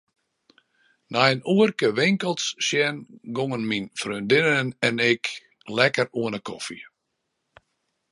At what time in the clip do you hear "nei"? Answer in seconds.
1.13-1.27